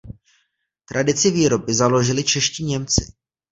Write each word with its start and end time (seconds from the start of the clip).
Tradici 0.85 1.31
výroby 1.31 1.73
založili 1.73 2.23
čeští 2.23 2.63
Němci. 2.65 3.11